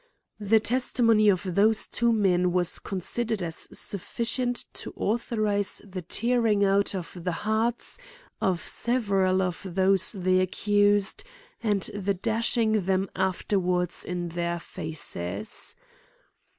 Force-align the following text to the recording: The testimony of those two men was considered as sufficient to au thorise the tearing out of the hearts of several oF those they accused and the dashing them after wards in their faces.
The 0.39 0.59
testimony 0.59 1.29
of 1.29 1.43
those 1.53 1.85
two 1.85 2.11
men 2.11 2.51
was 2.51 2.79
considered 2.79 3.43
as 3.43 3.67
sufficient 3.71 4.65
to 4.73 4.91
au 4.97 5.15
thorise 5.15 5.79
the 5.85 6.01
tearing 6.01 6.65
out 6.65 6.95
of 6.95 7.11
the 7.15 7.31
hearts 7.45 7.99
of 8.41 8.67
several 8.67 9.43
oF 9.43 9.61
those 9.61 10.13
they 10.13 10.39
accused 10.39 11.23
and 11.61 11.83
the 11.93 12.15
dashing 12.15 12.85
them 12.87 13.11
after 13.15 13.59
wards 13.59 14.03
in 14.03 14.29
their 14.29 14.59
faces. 14.59 15.75